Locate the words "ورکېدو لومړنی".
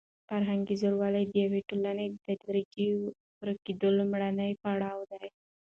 3.41-4.51